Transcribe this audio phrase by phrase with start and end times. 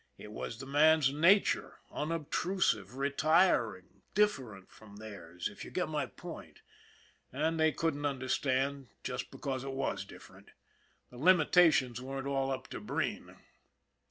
[0.17, 6.63] It was the man's nature, unobtrusive, retiring different from theirs, if you get my point,
[7.31, 10.53] and they couldn't un derstand just because it was different.
[11.11, 13.35] The limitations weren't all up to Breen.